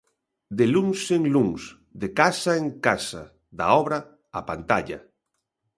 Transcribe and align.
De 0.61 0.67
luns 0.69 1.03
en 1.17 1.27
luns, 1.35 1.67
de 2.05 2.11
casa 2.21 2.57
en 2.63 2.67
casa, 2.89 3.23
da 3.61 3.67
obra 3.83 3.97
á 4.37 4.39
pantalla. 4.49 4.99